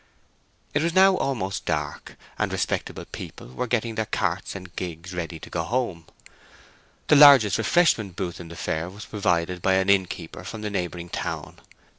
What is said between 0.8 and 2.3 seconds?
was now almost dark,